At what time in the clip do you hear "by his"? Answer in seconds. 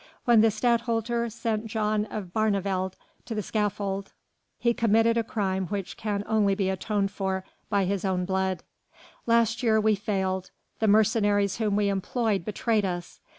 7.69-8.03